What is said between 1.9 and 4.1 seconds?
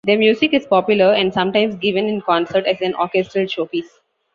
in concert as an orchestral showpiece.